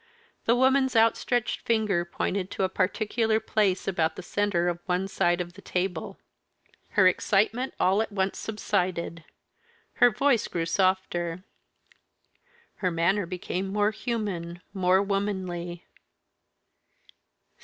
The 0.45 0.55
woman's 0.55 0.95
outstretched 0.95 1.59
finger 1.61 2.03
pointed 2.05 2.49
to 2.49 2.63
a 2.63 2.69
particular 2.69 3.39
place 3.39 3.87
about 3.87 4.15
the 4.15 4.23
centre 4.23 4.67
of 4.67 4.79
one 4.87 5.07
side 5.07 5.39
of 5.39 5.53
the 5.53 5.61
table. 5.61 6.17
Her 6.97 7.05
excitement 7.07 7.75
all 7.79 8.01
at 8.01 8.11
once 8.11 8.39
subsided; 8.39 9.23
her 9.97 10.09
voice 10.09 10.47
grew 10.47 10.65
softer. 10.65 11.43
Her 12.77 12.89
manner 12.89 13.27
became 13.27 13.67
more 13.67 13.91
human, 13.91 14.61
more 14.73 15.03
womanly. 15.03 15.85